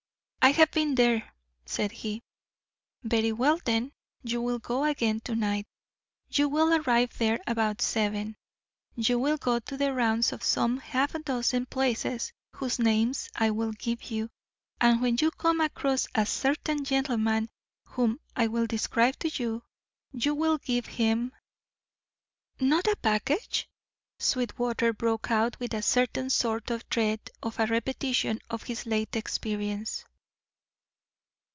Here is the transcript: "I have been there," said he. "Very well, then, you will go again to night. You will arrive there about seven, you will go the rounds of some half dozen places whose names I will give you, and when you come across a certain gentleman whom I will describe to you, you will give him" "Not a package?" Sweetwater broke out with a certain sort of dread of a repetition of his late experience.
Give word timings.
"I 0.43 0.53
have 0.53 0.71
been 0.71 0.95
there," 0.95 1.31
said 1.67 1.91
he. 1.91 2.23
"Very 3.03 3.31
well, 3.31 3.61
then, 3.63 3.91
you 4.23 4.41
will 4.41 4.57
go 4.57 4.83
again 4.85 5.19
to 5.21 5.35
night. 5.35 5.67
You 6.31 6.49
will 6.49 6.73
arrive 6.73 7.15
there 7.19 7.39
about 7.45 7.79
seven, 7.79 8.35
you 8.95 9.19
will 9.19 9.37
go 9.37 9.59
the 9.59 9.93
rounds 9.93 10.33
of 10.33 10.43
some 10.43 10.79
half 10.79 11.13
dozen 11.23 11.67
places 11.67 12.33
whose 12.55 12.79
names 12.79 13.29
I 13.35 13.51
will 13.51 13.71
give 13.73 14.09
you, 14.09 14.29
and 14.81 14.99
when 14.99 15.17
you 15.21 15.29
come 15.29 15.61
across 15.61 16.07
a 16.15 16.25
certain 16.25 16.83
gentleman 16.85 17.49
whom 17.89 18.19
I 18.35 18.47
will 18.47 18.65
describe 18.65 19.17
to 19.19 19.29
you, 19.29 19.63
you 20.11 20.33
will 20.33 20.57
give 20.57 20.87
him" 20.87 21.33
"Not 22.59 22.87
a 22.87 22.95
package?" 22.97 23.69
Sweetwater 24.17 24.91
broke 24.91 25.29
out 25.29 25.59
with 25.59 25.75
a 25.75 25.83
certain 25.83 26.31
sort 26.31 26.71
of 26.71 26.89
dread 26.89 27.29
of 27.43 27.59
a 27.59 27.67
repetition 27.67 28.39
of 28.49 28.63
his 28.63 28.87
late 28.87 29.15
experience. 29.15 30.03